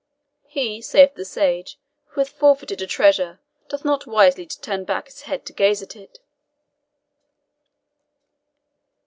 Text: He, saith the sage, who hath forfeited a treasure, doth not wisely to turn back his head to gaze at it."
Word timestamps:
He, 0.47 0.81
saith 0.81 1.13
the 1.13 1.23
sage, 1.23 1.77
who 2.05 2.21
hath 2.21 2.29
forfeited 2.31 2.81
a 2.81 2.87
treasure, 2.87 3.39
doth 3.69 3.85
not 3.85 4.07
wisely 4.07 4.47
to 4.47 4.59
turn 4.59 4.83
back 4.83 5.05
his 5.05 5.21
head 5.29 5.45
to 5.45 5.53
gaze 5.53 5.83
at 5.83 5.95
it." 5.95 6.17